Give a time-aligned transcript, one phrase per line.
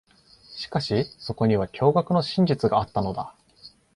[0.55, 3.35] しかし、そこには驚愕の真実があったのだ。